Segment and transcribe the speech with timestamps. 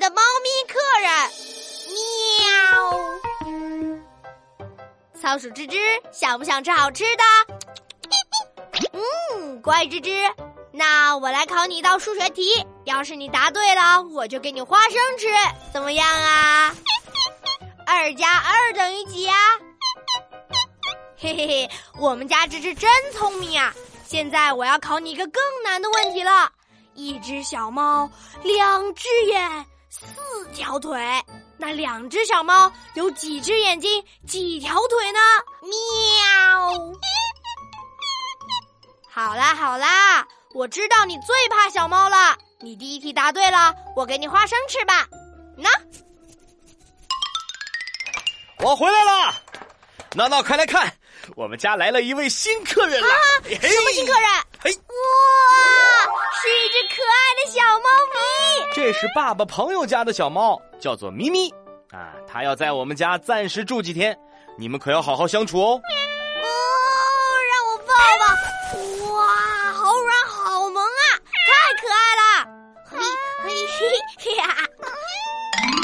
[0.00, 1.10] 的猫咪客人，
[2.32, 4.00] 喵。
[5.20, 5.78] 仓鼠吱吱
[6.10, 7.22] 想不想吃好吃的？
[8.92, 10.34] 嗯，乖吱吱。
[10.72, 15.26] 那我来考你一道数学题，要是你答对了，我就给你花生吃，
[15.70, 16.74] 怎么样啊？
[17.86, 19.34] 二加二等于几呀？
[21.18, 23.74] 嘿嘿嘿，我们家吱吱真聪明啊！
[24.06, 26.50] 现在我要考你一个更难的问题了。
[26.94, 28.10] 一只小猫，
[28.42, 30.06] 两只眼，四
[30.54, 30.98] 条腿。
[31.58, 35.18] 那两只小猫有几只眼睛，几条腿呢？
[35.62, 35.70] 喵！
[39.12, 42.38] 好啦好啦，我知道你最怕小猫了。
[42.60, 45.06] 你第一题答对了，我给你花生吃吧。
[45.56, 45.68] 那，
[48.64, 49.34] 我回来了。
[50.14, 50.96] 闹闹，快来看，
[51.36, 53.08] 我们家来了一位新客人了。
[53.44, 54.30] 什么新客人？
[54.60, 58.20] 嘿，哇，是一只可爱的小猫咪。
[58.72, 61.50] 这是爸爸朋友家的小猫，叫做咪咪。
[61.90, 64.16] 啊，它要在我们家暂时住几天，
[64.56, 65.80] 你们可要好好相处哦。
[66.42, 66.46] 哦，
[67.50, 68.24] 让我抱抱。
[69.12, 69.26] 哇，
[69.72, 71.04] 好软好萌啊，
[71.48, 72.46] 太可爱了。
[72.86, 72.98] 嘿，
[73.42, 74.44] 嘿嘿嘿呀！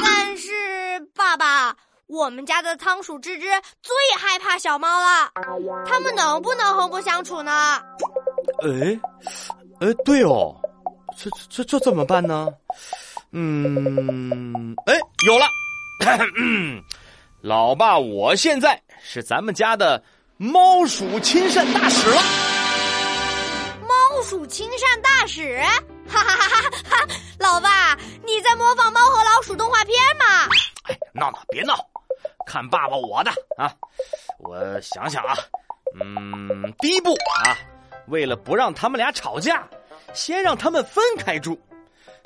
[0.04, 1.76] 但是爸爸，
[2.06, 5.32] 我们家的仓鼠吱吱最害怕小猫了，
[5.86, 7.82] 它们能不能和睦相处呢？
[8.62, 9.00] 哎，
[9.80, 10.54] 哎，对哦，
[11.16, 12.48] 这这这怎么办呢？
[13.32, 14.94] 嗯，哎，
[15.26, 15.46] 有了。
[17.40, 20.02] 老爸，我现在是咱们家的
[20.36, 22.20] 猫鼠亲善大使了。
[23.82, 25.58] 猫鼠亲善大使，
[26.08, 27.06] 哈哈哈哈哈！
[27.38, 30.48] 老爸，你在模仿《猫和老鼠》动画片吗？
[30.88, 31.74] 哎，闹闹，别闹，
[32.46, 33.72] 看爸爸我的啊！
[34.38, 35.36] 我想想啊，
[36.00, 37.56] 嗯，第一步啊，
[38.08, 39.68] 为了不让他们俩吵架，
[40.16, 41.60] 先让他们分开住。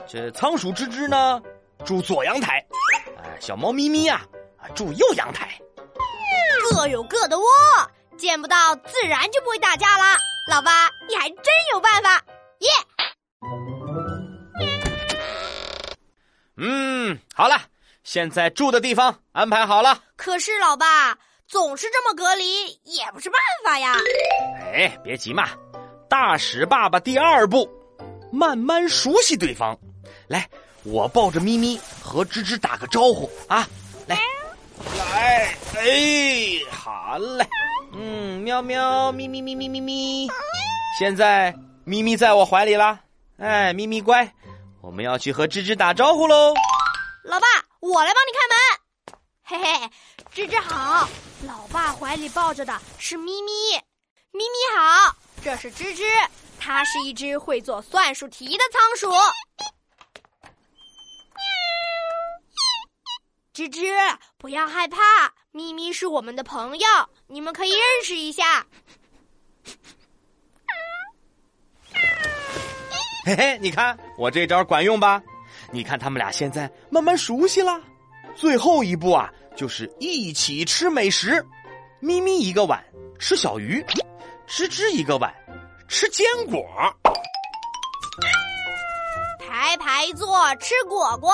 [0.07, 1.43] 这仓鼠吱吱呢，
[1.85, 2.65] 住左阳台。
[3.41, 4.23] 小猫咪咪呀，
[4.75, 5.61] 住右阳台，
[6.71, 7.45] 各有各的窝，
[8.17, 10.17] 见不到自然就不会打架啦。
[10.49, 12.25] 老爸，你还真有办法，
[12.61, 12.69] 耶！
[16.57, 17.61] 嗯，好了，
[18.05, 20.03] 现在住的地方安排好了。
[20.17, 23.95] 可是老爸总是这么隔离，也不是办法呀。
[24.73, 25.49] 哎，别急嘛，
[26.09, 27.71] 大使爸爸第二步，
[28.33, 29.77] 慢慢熟悉对方，
[30.29, 30.49] 来。
[30.83, 33.31] 我抱着咪咪和吱吱打个招呼。
[33.49, 33.69] 啊，
[34.07, 34.19] 来，
[34.97, 37.47] 来，哎，好嘞，
[37.93, 40.27] 嗯，喵喵，咪咪咪咪咪咪，
[40.99, 41.55] 现在
[41.85, 42.99] 咪咪在我怀里啦，
[43.37, 44.33] 哎，咪咪乖，
[44.81, 46.55] 我们要去和吱吱打招呼喽。
[47.25, 47.47] 老爸，
[47.81, 49.21] 我来帮你开门。
[49.43, 49.91] 嘿嘿，
[50.33, 51.07] 芝芝好，
[51.47, 53.77] 老爸怀里抱着的是咪咪，
[54.33, 55.15] 咪咪好，
[55.45, 56.05] 这是吱吱，
[56.73, 59.11] 它是一只会做算术题的仓鼠。
[63.53, 64.97] 吱吱，不要害怕，
[65.51, 66.87] 咪咪是我们的朋友，
[67.27, 68.65] 你们可以认识一下。
[73.25, 75.21] 嘿嘿，你看我这招管用吧？
[75.73, 77.83] 你看他们俩现在慢慢熟悉了。
[78.37, 81.45] 最后一步啊，就是一起吃美食。
[81.99, 82.81] 咪咪一个碗
[83.19, 83.85] 吃小鱼，
[84.47, 85.35] 吱吱一个碗
[85.91, 86.65] 吃坚果，
[89.41, 91.33] 排排坐吃果果。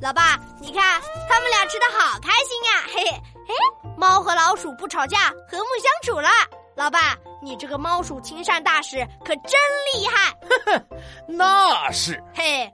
[0.00, 2.82] 老爸，你看他们俩吃的好开心呀！
[2.86, 3.04] 嘿
[3.46, 6.30] 嘿，哎，猫和老鼠不吵架，和睦相处了。
[6.74, 9.60] 老爸，你这个猫鼠亲善大使可真
[9.92, 10.30] 厉害！
[10.48, 10.82] 呵呵，
[11.28, 12.18] 那是。
[12.34, 12.72] 嘿，